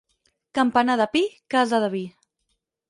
[0.59, 1.23] Campanar de pi,
[1.57, 2.05] casa de vi.